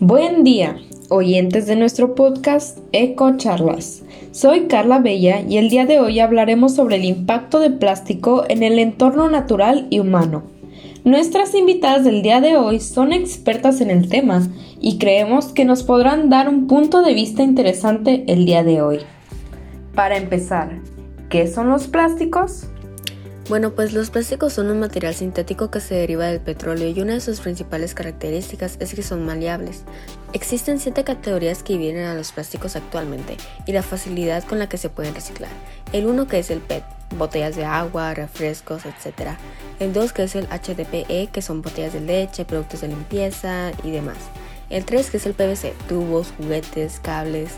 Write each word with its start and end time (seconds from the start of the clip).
Buen 0.00 0.42
día, 0.42 0.76
oyentes 1.08 1.66
de 1.66 1.76
nuestro 1.76 2.16
podcast 2.16 2.78
Eco 2.90 3.36
Charlas. 3.36 4.02
Soy 4.32 4.66
Carla 4.66 4.98
Bella 4.98 5.40
y 5.40 5.56
el 5.56 5.70
día 5.70 5.86
de 5.86 6.00
hoy 6.00 6.18
hablaremos 6.18 6.74
sobre 6.74 6.96
el 6.96 7.04
impacto 7.04 7.60
de 7.60 7.70
plástico 7.70 8.44
en 8.48 8.64
el 8.64 8.80
entorno 8.80 9.30
natural 9.30 9.86
y 9.90 10.00
humano. 10.00 10.42
Nuestras 11.04 11.54
invitadas 11.54 12.02
del 12.02 12.22
día 12.22 12.40
de 12.40 12.56
hoy 12.56 12.80
son 12.80 13.12
expertas 13.12 13.80
en 13.80 13.92
el 13.92 14.08
tema 14.08 14.42
y 14.80 14.98
creemos 14.98 15.52
que 15.52 15.64
nos 15.64 15.84
podrán 15.84 16.28
dar 16.28 16.48
un 16.48 16.66
punto 16.66 17.00
de 17.02 17.14
vista 17.14 17.44
interesante 17.44 18.24
el 18.26 18.46
día 18.46 18.64
de 18.64 18.82
hoy. 18.82 18.98
Para 19.94 20.16
empezar, 20.16 20.80
¿qué 21.28 21.46
son 21.46 21.70
los 21.70 21.86
plásticos? 21.86 22.66
Bueno, 23.46 23.72
pues 23.72 23.92
los 23.92 24.08
plásticos 24.08 24.54
son 24.54 24.70
un 24.70 24.80
material 24.80 25.14
sintético 25.14 25.70
que 25.70 25.78
se 25.78 25.94
deriva 25.94 26.24
del 26.28 26.40
petróleo 26.40 26.88
y 26.88 27.02
una 27.02 27.12
de 27.12 27.20
sus 27.20 27.40
principales 27.40 27.92
características 27.92 28.78
es 28.80 28.94
que 28.94 29.02
son 29.02 29.26
maleables. 29.26 29.82
Existen 30.32 30.80
siete 30.80 31.04
categorías 31.04 31.62
que 31.62 31.74
dividen 31.74 32.06
a 32.06 32.14
los 32.14 32.32
plásticos 32.32 32.74
actualmente 32.74 33.36
y 33.66 33.72
la 33.72 33.82
facilidad 33.82 34.44
con 34.44 34.58
la 34.58 34.70
que 34.70 34.78
se 34.78 34.88
pueden 34.88 35.14
reciclar. 35.14 35.50
El 35.92 36.06
1 36.06 36.26
que 36.26 36.38
es 36.38 36.50
el 36.50 36.60
PET, 36.60 36.84
botellas 37.18 37.54
de 37.54 37.66
agua, 37.66 38.14
refrescos, 38.14 38.86
etc. 38.86 39.32
El 39.78 39.92
2 39.92 40.14
que 40.14 40.22
es 40.22 40.36
el 40.36 40.46
HDPE, 40.46 41.28
que 41.30 41.42
son 41.42 41.60
botellas 41.60 41.92
de 41.92 42.00
leche, 42.00 42.46
productos 42.46 42.80
de 42.80 42.88
limpieza 42.88 43.72
y 43.82 43.90
demás. 43.90 44.16
El 44.70 44.86
3 44.86 45.10
que 45.10 45.18
es 45.18 45.26
el 45.26 45.34
PVC, 45.34 45.74
tubos, 45.86 46.32
juguetes, 46.38 46.98
cables. 46.98 47.50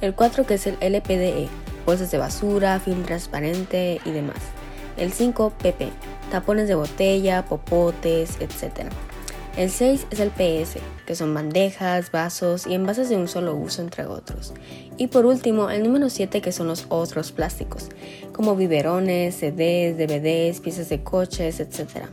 El 0.00 0.16
4 0.16 0.46
que 0.46 0.54
es 0.54 0.66
el 0.66 0.74
LPDE, 0.80 1.48
bolsas 1.86 2.10
de 2.10 2.18
basura, 2.18 2.80
film 2.80 3.04
transparente 3.04 4.00
y 4.04 4.10
demás. 4.10 4.57
El 4.98 5.12
5, 5.12 5.52
PP, 5.62 5.90
tapones 6.30 6.68
de 6.68 6.74
botella, 6.74 7.44
popotes, 7.44 8.38
etc. 8.40 8.90
El 9.56 9.70
6 9.70 10.06
es 10.10 10.20
el 10.20 10.30
PS, 10.30 10.78
que 11.06 11.14
son 11.14 11.34
bandejas, 11.34 12.12
vasos 12.12 12.66
y 12.66 12.74
envases 12.74 13.08
de 13.08 13.16
un 13.16 13.26
solo 13.26 13.56
uso, 13.56 13.82
entre 13.82 14.06
otros. 14.06 14.54
Y 14.96 15.08
por 15.08 15.26
último, 15.26 15.70
el 15.70 15.82
número 15.82 16.10
7, 16.10 16.40
que 16.40 16.52
son 16.52 16.68
los 16.68 16.86
otros 16.90 17.32
plásticos, 17.32 17.88
como 18.32 18.54
biberones, 18.54 19.36
CDs, 19.36 19.96
DVDs, 19.96 20.60
piezas 20.60 20.88
de 20.88 21.02
coches, 21.02 21.60
etc. 21.60 22.06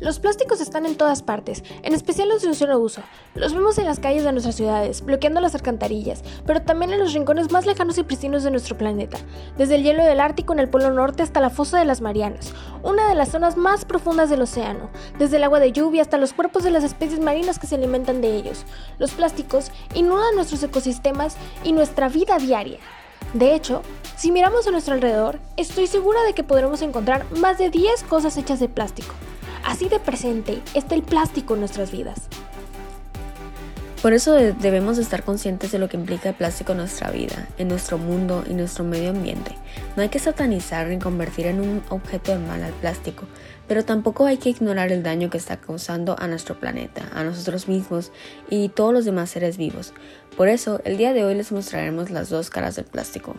Los 0.00 0.18
plásticos 0.18 0.62
están 0.62 0.86
en 0.86 0.96
todas 0.96 1.20
partes, 1.20 1.62
en 1.82 1.92
especial 1.92 2.30
los 2.30 2.40
de 2.40 2.48
un 2.48 2.54
solo 2.54 2.78
uso. 2.78 3.02
Los 3.34 3.52
vemos 3.52 3.76
en 3.76 3.84
las 3.84 4.00
calles 4.00 4.24
de 4.24 4.32
nuestras 4.32 4.54
ciudades, 4.54 5.04
bloqueando 5.04 5.42
las 5.42 5.54
alcantarillas, 5.54 6.24
pero 6.46 6.62
también 6.62 6.90
en 6.90 7.00
los 7.00 7.12
rincones 7.12 7.52
más 7.52 7.66
lejanos 7.66 7.98
y 7.98 8.02
pristinos 8.02 8.42
de 8.42 8.50
nuestro 8.50 8.78
planeta, 8.78 9.18
desde 9.58 9.74
el 9.74 9.82
hielo 9.82 10.02
del 10.02 10.20
Ártico 10.20 10.54
en 10.54 10.58
el 10.58 10.70
Polo 10.70 10.90
Norte 10.90 11.22
hasta 11.22 11.42
la 11.42 11.50
fosa 11.50 11.78
de 11.78 11.84
las 11.84 12.00
Marianas, 12.00 12.54
una 12.82 13.10
de 13.10 13.14
las 13.14 13.28
zonas 13.28 13.58
más 13.58 13.84
profundas 13.84 14.30
del 14.30 14.40
océano, 14.40 14.88
desde 15.18 15.36
el 15.36 15.44
agua 15.44 15.60
de 15.60 15.72
lluvia 15.72 16.00
hasta 16.00 16.16
los 16.16 16.32
cuerpos 16.32 16.64
de 16.64 16.70
las 16.70 16.82
especies 16.82 17.20
marinas 17.20 17.58
que 17.58 17.66
se 17.66 17.74
alimentan 17.74 18.22
de 18.22 18.36
ellos. 18.36 18.64
Los 18.98 19.10
plásticos 19.10 19.70
inundan 19.92 20.34
nuestros 20.34 20.62
ecosistemas 20.62 21.36
y 21.62 21.72
nuestra 21.72 22.08
vida 22.08 22.38
diaria. 22.38 22.78
De 23.34 23.54
hecho, 23.54 23.82
si 24.16 24.32
miramos 24.32 24.66
a 24.66 24.70
nuestro 24.70 24.94
alrededor, 24.94 25.38
estoy 25.58 25.86
segura 25.86 26.22
de 26.22 26.32
que 26.32 26.42
podremos 26.42 26.80
encontrar 26.80 27.30
más 27.32 27.58
de 27.58 27.68
10 27.68 28.04
cosas 28.04 28.38
hechas 28.38 28.60
de 28.60 28.70
plástico. 28.70 29.14
Así 29.64 29.88
de 29.88 30.00
presente 30.00 30.62
está 30.74 30.94
el 30.94 31.02
plástico 31.02 31.54
en 31.54 31.60
nuestras 31.60 31.92
vidas. 31.92 32.28
Por 34.02 34.14
eso 34.14 34.32
debemos 34.32 34.96
estar 34.96 35.24
conscientes 35.24 35.72
de 35.72 35.78
lo 35.78 35.90
que 35.90 35.98
implica 35.98 36.30
el 36.30 36.34
plástico 36.34 36.72
en 36.72 36.78
nuestra 36.78 37.10
vida, 37.10 37.46
en 37.58 37.68
nuestro 37.68 37.98
mundo 37.98 38.44
y 38.48 38.54
nuestro 38.54 38.82
medio 38.82 39.10
ambiente. 39.10 39.54
No 39.94 40.02
hay 40.02 40.08
que 40.08 40.18
satanizar 40.18 40.86
ni 40.86 40.98
convertir 40.98 41.44
en 41.46 41.60
un 41.60 41.82
objeto 41.90 42.32
de 42.32 42.38
mal 42.38 42.62
al 42.62 42.72
plástico, 42.72 43.26
pero 43.68 43.84
tampoco 43.84 44.24
hay 44.24 44.38
que 44.38 44.48
ignorar 44.48 44.90
el 44.90 45.02
daño 45.02 45.28
que 45.28 45.36
está 45.36 45.58
causando 45.58 46.16
a 46.18 46.28
nuestro 46.28 46.58
planeta, 46.58 47.10
a 47.14 47.24
nosotros 47.24 47.68
mismos 47.68 48.10
y 48.48 48.70
todos 48.70 48.94
los 48.94 49.04
demás 49.04 49.28
seres 49.28 49.58
vivos. 49.58 49.92
Por 50.34 50.48
eso, 50.48 50.80
el 50.84 50.96
día 50.96 51.12
de 51.12 51.26
hoy 51.26 51.34
les 51.34 51.52
mostraremos 51.52 52.08
las 52.08 52.30
dos 52.30 52.48
caras 52.48 52.76
del 52.76 52.86
plástico. 52.86 53.36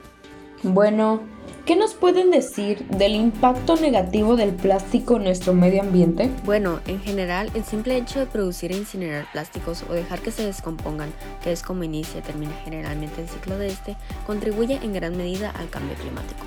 Bueno, 0.64 1.22
¿qué 1.66 1.76
nos 1.76 1.96
pueden 1.96 2.30
decir 2.30 2.86
del 2.90 3.16
impacto 3.16 3.78
negativo 3.78 4.36
del 4.36 4.54
plástico 4.54 5.18
en 5.18 5.24
nuestro 5.24 5.54
medio 5.54 5.82
ambiente? 5.82 6.30
Bueno, 6.46 6.82
en 6.86 7.00
general, 7.00 7.50
el 7.56 7.64
simple 7.64 7.98
hecho 7.98 8.20
de 8.20 8.28
producir 8.28 8.72
e 8.72 8.78
incinerar 8.78 9.26
plásticos 9.32 9.84
o 9.90 9.94
dejar 9.94 10.20
que 10.20 10.30
se 10.30 10.46
descompongan, 10.46 11.12
que 11.44 11.52
es 11.52 11.64
como 11.64 11.84
inicia 11.84 12.20
y 12.20 12.22
termina 12.22 12.54
generalmente 12.64 13.22
el 13.22 13.28
ciclo 13.28 13.58
de 13.58 13.70
este, 13.70 13.98
contribuye 14.28 14.80
en 14.84 14.94
gran 14.94 15.18
medida 15.18 15.50
al 15.50 15.68
cambio 15.70 15.96
climático. 15.96 16.46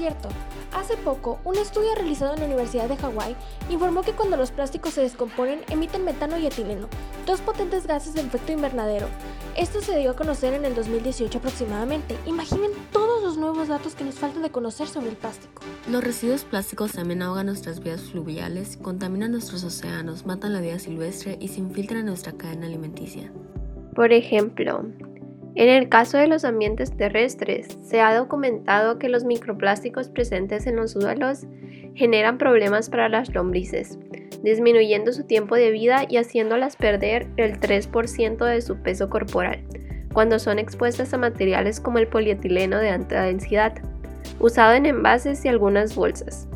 Cierto, 0.00 0.30
hace 0.72 0.96
poco 0.96 1.40
un 1.44 1.58
estudio 1.58 1.94
realizado 1.94 2.32
en 2.32 2.40
la 2.40 2.46
Universidad 2.46 2.88
de 2.88 2.96
Hawái 2.96 3.36
informó 3.68 4.00
que 4.00 4.14
cuando 4.14 4.38
los 4.38 4.50
plásticos 4.50 4.94
se 4.94 5.02
descomponen 5.02 5.60
emiten 5.68 6.06
metano 6.06 6.38
y 6.38 6.46
etileno, 6.46 6.88
dos 7.26 7.42
potentes 7.42 7.86
gases 7.86 8.14
de 8.14 8.22
efecto 8.22 8.50
invernadero. 8.50 9.08
Esto 9.58 9.82
se 9.82 9.98
dio 9.98 10.12
a 10.12 10.16
conocer 10.16 10.54
en 10.54 10.64
el 10.64 10.74
2018 10.74 11.36
aproximadamente. 11.36 12.16
Imaginen 12.24 12.70
todos 12.92 13.22
los 13.22 13.36
nuevos 13.36 13.68
datos 13.68 13.94
que 13.94 14.04
nos 14.04 14.14
faltan 14.14 14.40
de 14.40 14.48
conocer 14.48 14.88
sobre 14.88 15.10
el 15.10 15.16
plástico. 15.16 15.60
Los 15.86 16.02
residuos 16.02 16.44
plásticos 16.44 16.92
también 16.92 17.20
ahogan 17.20 17.44
nuestras 17.44 17.80
vías 17.80 18.00
fluviales, 18.00 18.78
contaminan 18.78 19.32
nuestros 19.32 19.64
océanos, 19.64 20.24
matan 20.24 20.54
la 20.54 20.62
vida 20.62 20.78
silvestre 20.78 21.36
y 21.42 21.48
se 21.48 21.60
infiltran 21.60 22.00
en 22.00 22.06
nuestra 22.06 22.32
cadena 22.32 22.68
alimenticia. 22.68 23.30
Por 23.94 24.14
ejemplo, 24.14 24.82
en 25.56 25.68
el 25.68 25.88
caso 25.88 26.16
de 26.16 26.28
los 26.28 26.44
ambientes 26.44 26.96
terrestres, 26.96 27.78
se 27.82 28.00
ha 28.00 28.14
documentado 28.14 28.98
que 28.98 29.08
los 29.08 29.24
microplásticos 29.24 30.08
presentes 30.08 30.66
en 30.66 30.76
los 30.76 30.92
suelos 30.92 31.46
generan 31.94 32.38
problemas 32.38 32.88
para 32.88 33.08
las 33.08 33.34
lombrices, 33.34 33.98
disminuyendo 34.42 35.12
su 35.12 35.24
tiempo 35.24 35.56
de 35.56 35.72
vida 35.72 36.04
y 36.08 36.18
haciéndolas 36.18 36.76
perder 36.76 37.26
el 37.36 37.58
3% 37.58 38.44
de 38.44 38.60
su 38.60 38.76
peso 38.76 39.10
corporal, 39.10 39.64
cuando 40.12 40.38
son 40.38 40.58
expuestas 40.58 41.12
a 41.14 41.18
materiales 41.18 41.80
como 41.80 41.98
el 41.98 42.06
polietileno 42.06 42.78
de 42.78 42.90
alta 42.90 43.22
densidad, 43.22 43.74
usado 44.38 44.74
en 44.74 44.86
envases 44.86 45.44
y 45.44 45.48
algunas 45.48 45.94
bolsas. 45.94 46.48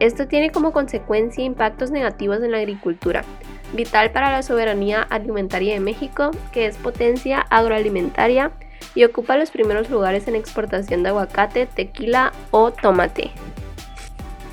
Esto 0.00 0.26
tiene 0.26 0.50
como 0.50 0.72
consecuencia 0.72 1.44
impactos 1.44 1.90
negativos 1.90 2.42
en 2.42 2.52
la 2.52 2.58
agricultura, 2.58 3.24
vital 3.72 4.10
para 4.12 4.30
la 4.30 4.42
soberanía 4.42 5.02
alimentaria 5.02 5.74
de 5.74 5.80
México, 5.80 6.30
que 6.52 6.66
es 6.66 6.76
potencia 6.76 7.40
agroalimentaria 7.50 8.52
y 8.94 9.04
ocupa 9.04 9.36
los 9.36 9.50
primeros 9.50 9.90
lugares 9.90 10.28
en 10.28 10.34
exportación 10.34 11.02
de 11.02 11.10
aguacate, 11.10 11.66
tequila 11.66 12.32
o 12.50 12.70
tomate. 12.70 13.30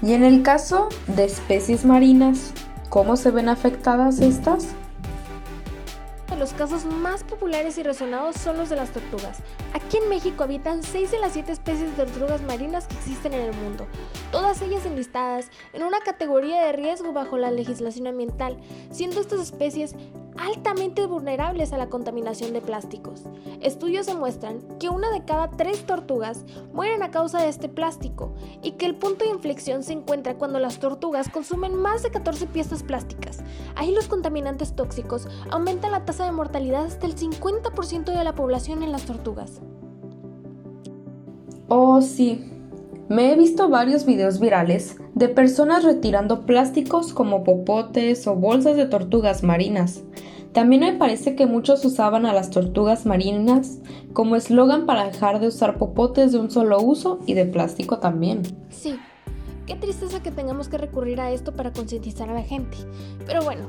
Y 0.01 0.13
en 0.13 0.23
el 0.23 0.43
caso 0.43 0.89
de 1.07 1.25
especies 1.25 1.85
marinas, 1.85 2.53
¿cómo 2.89 3.15
se 3.17 3.31
ven 3.31 3.49
afectadas 3.49 4.19
estas? 4.19 4.75
Los 6.37 6.53
casos 6.53 6.85
más 6.85 7.23
populares 7.23 7.77
y 7.77 7.83
resonados 7.83 8.35
son 8.35 8.57
los 8.57 8.69
de 8.69 8.75
las 8.75 8.91
tortugas. 8.91 9.39
Aquí 9.73 9.97
en 9.97 10.09
México 10.09 10.43
habitan 10.43 10.83
6 10.83 11.11
de 11.11 11.19
las 11.19 11.33
7 11.33 11.51
especies 11.51 11.95
de 11.95 12.05
tortugas 12.05 12.41
marinas 12.41 12.87
que 12.87 12.95
existen 12.95 13.33
en 13.33 13.41
el 13.41 13.53
mundo, 13.53 13.87
todas 14.31 14.61
ellas 14.61 14.85
enlistadas 14.85 15.49
en 15.73 15.83
una 15.83 15.99
categoría 16.01 16.63
de 16.65 16.71
riesgo 16.73 17.13
bajo 17.13 17.37
la 17.37 17.51
legislación 17.51 18.07
ambiental, 18.07 18.57
siendo 18.91 19.21
estas 19.21 19.39
especies 19.39 19.95
altamente 20.37 21.05
vulnerables 21.05 21.73
a 21.73 21.77
la 21.77 21.87
contaminación 21.87 22.53
de 22.53 22.61
plásticos. 22.61 23.23
Estudios 23.61 24.05
demuestran 24.05 24.59
que 24.79 24.89
una 24.89 25.09
de 25.11 25.23
cada 25.23 25.49
tres 25.51 25.85
tortugas 25.85 26.45
mueren 26.73 27.03
a 27.03 27.11
causa 27.11 27.41
de 27.41 27.49
este 27.49 27.69
plástico 27.69 28.33
y 28.61 28.73
que 28.73 28.85
el 28.85 28.95
punto 28.95 29.25
de 29.25 29.31
inflexión 29.31 29.83
se 29.83 29.93
encuentra 29.93 30.35
cuando 30.35 30.59
las 30.59 30.79
tortugas 30.79 31.29
consumen 31.29 31.75
más 31.75 32.03
de 32.03 32.11
14 32.11 32.47
piezas 32.47 32.83
plásticas. 32.83 33.43
Ahí 33.75 33.93
los 33.93 34.07
contaminantes 34.07 34.75
tóxicos 34.75 35.27
aumentan 35.51 35.91
la 35.91 36.05
tasa 36.05 36.25
de 36.25 36.31
mortalidad 36.31 36.85
hasta 36.85 37.05
el 37.05 37.15
50% 37.15 38.05
de 38.05 38.23
la 38.23 38.35
población 38.35 38.83
en 38.83 38.91
las 38.91 39.05
tortugas. 39.05 39.61
Oh, 41.67 42.01
sí. 42.01 42.51
Me 43.07 43.31
he 43.31 43.35
visto 43.35 43.69
varios 43.69 44.05
videos 44.05 44.39
virales 44.39 44.97
de 45.15 45.29
personas 45.29 45.83
retirando 45.83 46.45
plásticos 46.45 47.13
como 47.13 47.43
popotes 47.43 48.27
o 48.27 48.35
bolsas 48.35 48.75
de 48.75 48.85
tortugas 48.85 49.43
marinas. 49.43 50.03
También 50.51 50.81
me 50.81 50.93
parece 50.93 51.35
que 51.35 51.47
muchos 51.47 51.83
usaban 51.83 52.25
a 52.25 52.33
las 52.33 52.49
tortugas 52.49 53.05
marinas 53.05 53.79
como 54.13 54.35
eslogan 54.35 54.85
para 54.85 55.05
dejar 55.05 55.39
de 55.39 55.47
usar 55.47 55.77
popotes 55.77 56.33
de 56.33 56.39
un 56.39 56.51
solo 56.51 56.81
uso 56.81 57.19
y 57.25 57.33
de 57.33 57.45
plástico 57.45 57.99
también. 57.99 58.41
Sí, 58.69 58.97
qué 59.65 59.75
tristeza 59.75 60.21
que 60.21 60.31
tengamos 60.31 60.67
que 60.67 60.77
recurrir 60.77 61.19
a 61.19 61.31
esto 61.31 61.53
para 61.53 61.71
concientizar 61.71 62.29
a 62.29 62.33
la 62.33 62.43
gente. 62.43 62.77
Pero 63.25 63.41
bueno, 63.41 63.67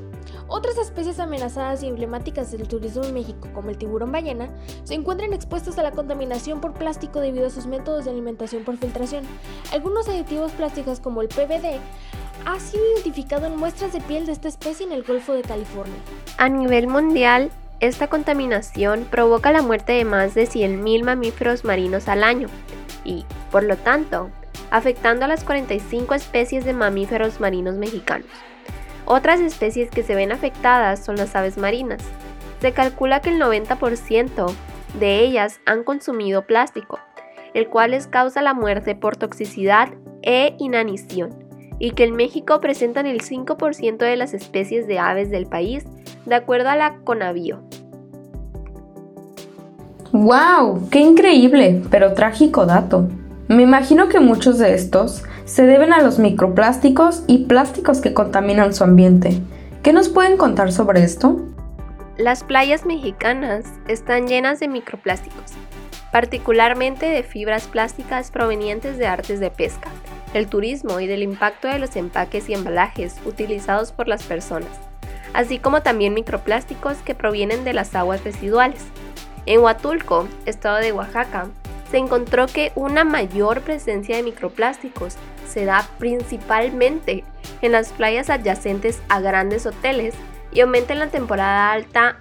otras 0.49 0.79
especies 0.79 1.19
amenazadas 1.19 1.83
y 1.83 1.89
emblemáticas 1.89 2.53
del 2.53 2.69
turismo 2.69 3.05
en 3.05 3.15
México, 3.15 3.49
como 3.55 3.71
el 3.71 3.79
tiburón 3.79 4.13
ballena, 4.13 4.49
se 4.85 4.95
encuentran 4.95 5.33
expuestas 5.33 5.79
a 5.79 5.83
la 5.83 5.93
contaminación 5.93 6.61
por 6.61 6.73
plástico 6.73 7.21
debido 7.21 7.47
a 7.47 7.51
sus 7.51 7.67
métodos 7.67 8.05
de 8.05 8.11
alimentación 8.11 8.65
por 8.65 8.77
filtración. 8.77 9.25
Algunos 9.73 10.09
aditivos 10.09 10.53
plásticos 10.53 11.01
como 11.01 11.23
el 11.23 11.29
PVD 11.29 11.81
ha 12.45 12.61
sido 12.61 12.85
identificado 12.95 13.47
en 13.47 13.57
muestras 13.57 13.93
de 13.93 14.01
piel 14.01 14.27
de 14.27 14.33
esta 14.33 14.49
especie 14.49 14.87
en 14.87 14.93
el 14.93 15.03
Golfo 15.03 15.33
de 15.33 15.43
California. 15.43 15.97
A 16.39 16.49
nivel 16.49 16.87
mundial, 16.87 17.51
esta 17.81 18.09
contaminación 18.09 19.05
provoca 19.11 19.53
la 19.53 19.63
muerte 19.63 19.93
de 19.93 20.05
más 20.05 20.35
de 20.35 20.49
100.000 20.49 21.05
mamíferos 21.05 21.65
marinos 21.65 22.09
al 22.09 22.25
año 22.25 22.49
y, 23.05 23.25
por 23.51 23.65
lo 23.65 23.77
tanto, 23.77 24.31
afectando 24.71 25.25
a 25.25 25.29
las 25.29 25.45
45 25.45 26.15
especies 26.15 26.65
de 26.65 26.73
mamíferos 26.73 27.41
marinos 27.41 27.75
mexicanos. 27.75 28.29
Otras 29.07 29.41
especies 29.41 29.89
que 29.89 30.03
se 30.03 30.17
ven 30.17 30.33
afectadas 30.33 31.05
son 31.05 31.15
las 31.17 31.37
aves 31.37 31.57
marinas. 31.57 32.03
Se 32.61 32.73
calcula 32.73 33.21
que 33.21 33.31
el 33.31 33.41
90% 33.41 34.53
de 34.99 35.21
ellas 35.21 35.61
han 35.65 35.85
consumido 35.85 36.43
plástico, 36.43 36.99
el 37.55 37.69
cual 37.69 37.93
les 37.93 38.09
causa 38.09 38.43
la 38.43 38.53
muerte 38.53 38.97
por 38.97 39.17
toxicidad 39.17 39.91
e 40.23 40.57
inanición, 40.59 41.31
y 41.79 41.93
que 41.93 42.03
en 42.03 42.17
México 42.17 42.61
presentan 42.61 43.07
el 43.07 43.23
5% 43.23 43.99
de 43.99 44.17
las 44.17 44.35
especies 44.35 44.89
de 44.89 44.99
aves 44.99 45.31
del 45.31 45.47
país, 45.47 45.85
de 46.25 46.35
acuerdo 46.35 46.71
a 46.71 46.77
la 46.77 46.97
Conavio. 47.05 47.63
¡Wow! 50.11 50.89
¡Qué 50.91 50.99
increíble, 50.99 51.83
pero 51.91 52.13
trágico 52.15 52.67
dato! 52.67 53.09
Me 53.49 53.63
imagino 53.63 54.09
que 54.09 54.19
muchos 54.19 54.59
de 54.59 54.75
estos 54.75 55.23
se 55.45 55.67
deben 55.67 55.93
a 55.93 56.03
los 56.03 56.19
microplásticos 56.19 57.23
y 57.29 57.45
plásticos 57.45 58.01
que 58.01 58.13
contaminan 58.13 58.75
su 58.75 58.83
ambiente. 58.83 59.41
¿Qué 59.85 59.93
nos 59.93 60.09
pueden 60.09 60.37
contar 60.37 60.73
sobre 60.73 61.05
esto? 61.05 61.41
Las 62.17 62.43
playas 62.43 62.85
mexicanas 62.85 63.65
están 63.87 64.27
llenas 64.27 64.59
de 64.59 64.67
microplásticos, 64.67 65.53
particularmente 66.11 67.07
de 67.07 67.23
fibras 67.23 67.69
plásticas 67.69 68.33
provenientes 68.33 68.99
de 68.99 69.07
artes 69.07 69.39
de 69.39 69.53
pesca, 69.53 69.91
el 70.35 70.49
turismo 70.49 70.99
y 70.99 71.07
del 71.07 71.23
impacto 71.23 71.69
de 71.69 71.79
los 71.79 71.95
empaques 71.95 72.49
y 72.49 72.55
embalajes 72.55 73.15
utilizados 73.25 73.93
por 73.93 74.09
las 74.09 74.25
personas, 74.25 74.73
así 75.35 75.61
como 75.61 75.83
también 75.83 76.15
microplásticos 76.15 76.97
que 77.05 77.15
provienen 77.15 77.63
de 77.63 77.75
las 77.75 77.95
aguas 77.95 78.25
residuales. 78.25 78.85
En 79.45 79.61
Huatulco, 79.61 80.27
estado 80.47 80.79
de 80.79 80.91
Oaxaca, 80.91 81.47
se 81.91 81.99
encontró 81.99 82.47
que 82.47 82.73
una 82.75 83.05
mayor 83.05 83.61
presencia 83.61 84.17
de 84.17 84.23
microplásticos 84.23 85.17
se 85.47 85.65
da 85.65 85.89
principalmente 85.99 87.25
en 87.63 87.73
las 87.73 87.93
playas 87.93 88.31
adyacentes 88.31 89.01
a 89.09 89.21
grandes 89.21 89.67
hoteles 89.67 90.15
y 90.53 90.61
aumenta 90.61 90.93
en 90.93 90.99
la 90.99 91.09
temporada 91.09 91.73
alta 91.73 92.17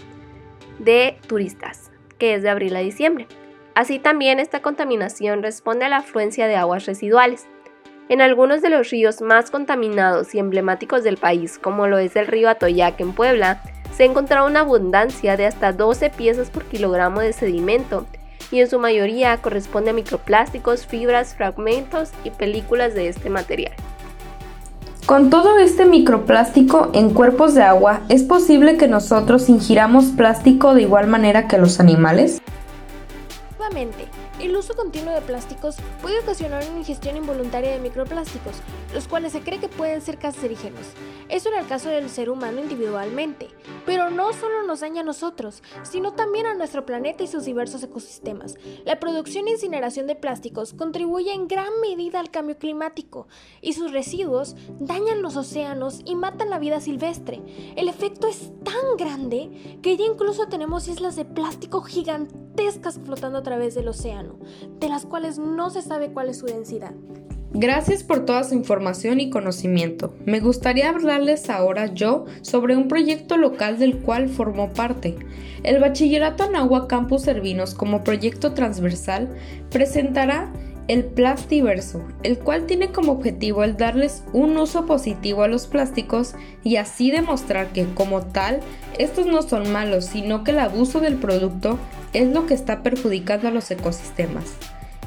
de 0.80 1.18
turistas, 1.28 1.92
que 2.18 2.36
es 2.36 2.44
de 2.44 2.50
abril 2.50 2.76
a 2.76 2.80
diciembre. 2.80 3.28
Así 3.74 4.00
también 4.00 4.40
esta 4.40 4.62
contaminación 4.62 5.44
responde 5.44 5.86
a 5.86 5.90
la 5.90 5.98
afluencia 5.98 6.48
de 6.48 6.56
aguas 6.56 6.86
residuales. 6.86 7.48
En 8.08 8.22
algunos 8.22 8.62
de 8.62 8.70
los 8.70 8.90
ríos 8.92 9.22
más 9.22 9.50
contaminados 9.50 10.36
y 10.36 10.40
emblemáticos 10.40 11.04
del 11.04 11.18
país, 11.18 11.58
como 11.58 11.88
lo 11.88 11.98
es 11.98 12.16
el 12.16 12.28
río 12.28 12.50
Atoyac 12.50 13.00
en 13.00 13.14
Puebla, 13.14 13.64
se 13.92 14.06
encontró 14.06 14.46
una 14.46 14.60
abundancia 14.62 15.38
de 15.38 15.46
hasta 15.46 15.74
12 15.74 16.12
piezas 16.12 16.50
por 16.50 16.66
kilogramo 16.66 17.22
de 17.22 17.34
sedimento 17.34 18.06
y 18.52 18.60
en 18.62 18.70
su 18.70 18.80
mayoría 18.80 19.38
corresponde 19.38 19.92
a 19.92 19.94
microplásticos, 19.94 20.86
fibras, 20.86 21.36
fragmentos 21.36 22.12
y 22.24 22.30
películas 22.30 22.94
de 22.94 23.08
este 23.08 23.30
material. 23.30 23.74
Con 25.06 25.30
todo 25.30 25.60
este 25.60 25.86
microplástico 25.86 26.90
en 26.94 27.12
cuerpos 27.12 27.54
de 27.54 27.62
agua, 27.62 28.02
¿es 28.10 28.24
posible 28.24 28.78
que 28.78 28.88
nosotros 28.88 29.50
ingiramos 29.50 30.06
plástico 30.06 30.74
de 30.74 30.82
igual 30.82 31.06
manera 31.06 31.48
que 31.48 31.60
los 31.60 31.80
animales? 31.80 32.42
Nuevamente, 33.60 34.08
el 34.40 34.56
uso 34.56 34.76
continuo 34.76 35.14
de 35.14 35.22
plásticos 35.22 35.78
puede 36.02 36.20
ocasionar 36.20 36.64
una 36.70 36.80
ingestión 36.80 37.16
involuntaria 37.16 37.72
de 37.72 37.80
microplásticos, 37.80 38.56
los 38.94 39.08
cuales 39.08 39.32
se 39.32 39.42
cree 39.42 39.60
que 39.60 39.70
pueden 39.70 40.02
ser 40.02 40.18
cancerígenos. 40.18 40.86
Eso 41.30 41.50
en 41.50 41.60
el 41.60 41.68
caso 41.68 41.90
del 41.90 42.10
ser 42.10 42.30
humano 42.30 42.62
individualmente, 42.62 43.48
pero 43.86 44.10
no 44.12 44.34
solo 44.34 44.64
nos 44.64 44.82
daña 44.82 45.02
a 45.02 45.06
nosotros, 45.06 45.64
sino 45.84 46.14
también 46.14 46.46
a 46.46 46.54
nuestro 46.54 46.86
planeta 46.86 47.24
y 47.24 47.28
sus 47.28 47.46
diversos 47.46 47.82
ecosistemas. 47.84 48.56
La 48.84 49.00
producción 49.00 49.48
e 49.48 49.52
incineración 49.52 50.06
de 50.08 50.16
plásticos 50.16 50.74
contribuye 50.74 51.34
en 51.34 51.48
gran 51.48 51.80
medida 51.82 52.20
al 52.20 52.30
cambio 52.30 52.58
climático 52.58 53.28
y 53.62 53.74
sus 53.74 53.92
residuos 53.92 54.56
dañan 54.80 55.22
los 55.22 55.36
océanos 55.36 56.02
y 56.06 56.16
matan 56.16 56.50
la 56.50 56.60
vida 56.60 56.80
silvestre. 56.80 57.42
El 57.76 57.88
efecto 57.88 58.28
es 58.28 58.52
tan 58.64 58.98
grande 58.98 59.80
que 59.82 59.98
ya 59.98 60.06
incluso 60.06 60.48
tenemos 60.48 60.88
islas 60.88 61.16
de 61.16 61.26
plástico 61.26 61.82
gigantescas 61.82 63.00
flotando 63.04 63.40
a 63.40 63.44
través 63.44 63.76
del 63.76 63.88
océano, 63.88 64.25
de 64.80 64.90
las 64.90 65.06
cuales 65.06 65.38
no 65.38 65.70
se 65.70 65.82
sabe 65.82 66.12
cuál 66.12 66.30
es 66.30 66.38
su 66.38 66.46
densidad. 66.46 66.94
Gracias 67.58 68.04
por 68.04 68.26
toda 68.26 68.44
su 68.44 68.54
información 68.54 69.22
y 69.22 69.30
conocimiento. 69.30 70.14
Me 70.26 70.42
gustaría 70.42 70.90
hablarles 70.90 71.50
ahora 71.50 71.86
yo 71.94 72.26
sobre 72.42 72.76
un 72.76 72.90
proyecto 72.90 73.38
local 73.38 73.80
del 73.80 74.00
cual 74.00 74.28
formó 74.28 74.74
parte. 74.74 75.16
El 75.64 75.80
Bachillerato 75.80 76.44
Anagua 76.44 76.90
Campus 76.90 77.22
Servinos 77.22 77.74
como 77.74 78.04
proyecto 78.04 78.54
transversal 78.54 79.30
presentará 79.72 80.52
el 80.88 81.04
Plastiverso, 81.04 82.04
el 82.24 82.38
cual 82.38 82.66
tiene 82.66 82.92
como 82.92 83.14
objetivo 83.14 83.64
el 83.64 83.78
darles 83.78 84.24
un 84.34 84.58
uso 84.58 84.86
positivo 84.86 85.44
a 85.44 85.48
los 85.48 85.68
plásticos 85.68 86.36
y 86.64 86.76
así 86.76 87.12
demostrar 87.12 87.70
que 87.70 87.86
como 87.94 88.22
tal 88.22 88.60
estos 89.00 89.26
no 89.26 89.42
son 89.42 89.72
malos, 89.72 90.06
sino 90.06 90.44
que 90.44 90.52
el 90.52 90.60
abuso 90.60 91.00
del 91.00 91.16
producto 91.16 91.80
es 92.14 92.28
lo 92.30 92.46
que 92.46 92.54
está 92.54 92.84
perjudicando 92.84 93.48
a 93.48 93.52
los 93.52 93.70
ecosistemas. 93.72 94.54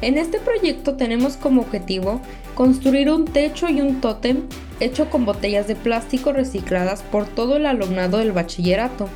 En 0.01 0.17
este 0.17 0.39
proyecto 0.39 0.95
tenemos 0.95 1.37
como 1.37 1.63
objetivo 1.63 2.21
construir 2.55 3.11
un 3.11 3.25
techo 3.25 3.69
y 3.69 3.81
un 3.81 4.01
tótem 4.01 4.45
hecho 4.79 5.11
con 5.11 5.25
botellas 5.25 5.67
de 5.67 5.75
plástico 5.75 6.33
recicladas 6.33 7.03
por 7.03 7.27
todo 7.27 7.57
el 7.57 7.67
alumnado 7.67 8.19
del 8.19 8.33
bachillerato, 8.33 9.09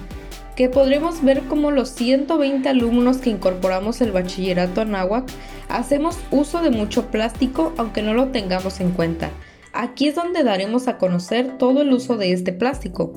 que 0.57 0.69
podremos 0.69 1.23
ver 1.23 1.43
como 1.43 1.71
los 1.71 1.91
120 1.91 2.69
alumnos 2.69 3.19
que 3.19 3.31
incorporamos 3.31 4.01
el 4.01 4.13
bachillerato 4.13 4.83
Anáhuac 4.83 5.31
hacemos 5.69 6.19
uso 6.31 6.63
de 6.63 6.71
mucho 6.71 7.07
plástico 7.07 7.73
aunque 7.79 8.03
no 8.03 8.15
lo 8.15 8.29
tengamos 8.29 8.81
en 8.81 8.91
cuenta. 8.91 9.31
Aquí 9.73 10.09
es 10.09 10.15
donde 10.15 10.45
daremos 10.45 10.89
a 10.89 10.99
conocer 10.99 11.57
todo 11.57 11.83
el 11.83 11.93
uso 11.93 12.19
de 12.19 12.33
este 12.33 12.53
plástico. 12.53 13.13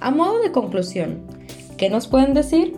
A 0.00 0.10
modo 0.10 0.40
de 0.40 0.50
conclusión, 0.50 1.26
¿qué 1.76 1.90
nos 1.90 2.08
pueden 2.08 2.32
decir? 2.32 2.74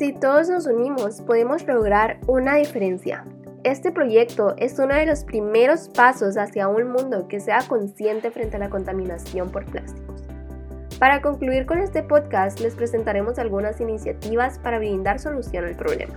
Si 0.00 0.12
todos 0.12 0.48
nos 0.48 0.66
unimos, 0.66 1.20
podemos 1.20 1.64
lograr 1.66 2.18
una 2.26 2.56
diferencia. 2.56 3.24
Este 3.64 3.92
proyecto 3.92 4.54
es 4.56 4.78
uno 4.78 4.94
de 4.94 5.06
los 5.06 5.24
primeros 5.24 5.88
pasos 5.88 6.36
hacia 6.36 6.68
un 6.68 6.90
mundo 6.90 7.28
que 7.28 7.40
sea 7.40 7.60
consciente 7.68 8.30
frente 8.30 8.56
a 8.56 8.60
la 8.60 8.70
contaminación 8.70 9.50
por 9.50 9.64
plásticos. 9.66 10.07
Para 10.98 11.22
concluir 11.22 11.64
con 11.64 11.78
este 11.78 12.02
podcast, 12.02 12.58
les 12.58 12.74
presentaremos 12.74 13.38
algunas 13.38 13.80
iniciativas 13.80 14.58
para 14.58 14.78
brindar 14.78 15.20
solución 15.20 15.64
al 15.64 15.76
problema, 15.76 16.14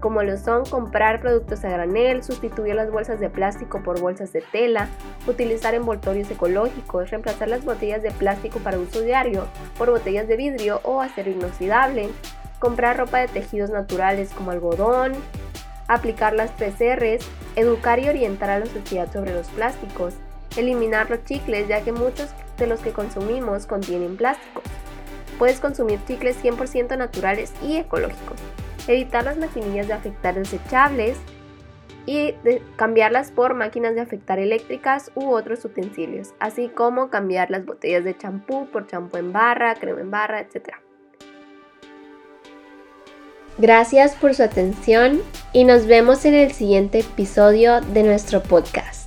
como 0.00 0.24
lo 0.24 0.36
son 0.36 0.64
comprar 0.64 1.20
productos 1.20 1.64
a 1.64 1.68
granel, 1.68 2.24
sustituir 2.24 2.74
las 2.74 2.90
bolsas 2.90 3.20
de 3.20 3.30
plástico 3.30 3.84
por 3.84 4.00
bolsas 4.00 4.32
de 4.32 4.42
tela, 4.50 4.88
utilizar 5.28 5.76
envoltorios 5.76 6.28
ecológicos, 6.28 7.10
reemplazar 7.10 7.46
las 7.46 7.64
botellas 7.64 8.02
de 8.02 8.10
plástico 8.10 8.58
para 8.58 8.80
uso 8.80 9.00
diario 9.00 9.46
por 9.78 9.90
botellas 9.90 10.26
de 10.26 10.36
vidrio 10.36 10.80
o 10.82 11.00
acero 11.00 11.30
inoxidable, 11.30 12.08
comprar 12.58 12.96
ropa 12.96 13.18
de 13.18 13.28
tejidos 13.28 13.70
naturales 13.70 14.32
como 14.34 14.50
algodón, 14.50 15.12
aplicar 15.86 16.32
las 16.32 16.50
3 16.56 16.74
R's, 16.96 17.30
educar 17.54 18.00
y 18.00 18.08
orientar 18.08 18.50
a 18.50 18.58
la 18.58 18.66
sociedad 18.66 19.12
sobre 19.12 19.34
los 19.34 19.46
plásticos, 19.50 20.14
eliminar 20.56 21.10
los 21.10 21.24
chicles 21.24 21.68
ya 21.68 21.82
que 21.82 21.92
muchos 21.92 22.28
de 22.58 22.66
los 22.66 22.80
que 22.80 22.92
consumimos 22.92 23.66
contienen 23.66 24.16
plásticos. 24.16 24.64
Puedes 25.38 25.60
consumir 25.60 25.98
chicles 26.06 26.42
100% 26.42 26.96
naturales 26.98 27.52
y 27.62 27.76
ecológicos, 27.76 28.38
evitar 28.86 29.24
las 29.24 29.38
maquinillas 29.38 29.86
de 29.86 29.94
afectar 29.94 30.34
desechables 30.34 31.16
y 32.06 32.34
cambiarlas 32.76 33.30
por 33.30 33.54
máquinas 33.54 33.94
de 33.94 34.00
afectar 34.00 34.38
eléctricas 34.38 35.10
u 35.14 35.30
otros 35.30 35.64
utensilios, 35.64 36.34
así 36.40 36.68
como 36.68 37.08
cambiar 37.08 37.50
las 37.50 37.64
botellas 37.64 38.04
de 38.04 38.16
champú 38.16 38.66
por 38.66 38.86
champú 38.86 39.16
en 39.18 39.32
barra, 39.32 39.74
crema 39.76 40.00
en 40.00 40.10
barra, 40.10 40.40
etc. 40.40 40.74
Gracias 43.58 44.14
por 44.16 44.34
su 44.34 44.42
atención 44.42 45.20
y 45.52 45.64
nos 45.64 45.86
vemos 45.86 46.24
en 46.24 46.34
el 46.34 46.52
siguiente 46.52 47.00
episodio 47.00 47.80
de 47.80 48.02
nuestro 48.02 48.42
podcast. 48.42 48.99